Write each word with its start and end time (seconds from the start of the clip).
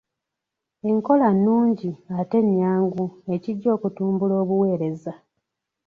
Enkola 0.89 1.27
nnungi 1.35 1.91
ate 2.19 2.37
nnyangu 2.45 3.05
ekijja 3.33 3.69
okutumbula 3.75 4.33
obuweereza. 4.43 5.13